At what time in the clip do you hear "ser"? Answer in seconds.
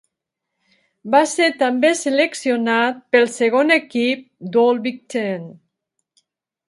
1.33-1.49